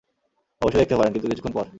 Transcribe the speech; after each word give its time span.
অবশ্যই 0.61 0.79
দেখতে 0.79 0.95
পারেন, 0.95 1.11
কিন্তু, 1.13 1.27
কিছুক্ষন 1.29 1.51
পর। 1.51 1.65